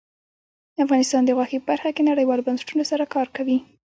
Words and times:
افغانستان 0.83 1.21
د 1.25 1.29
غوښې 1.37 1.57
په 1.61 1.67
برخه 1.71 1.89
کې 1.95 2.01
نړیوالو 2.09 2.45
بنسټونو 2.47 2.83
سره 2.91 3.03
کار 3.15 3.27
کوي. 3.35 3.57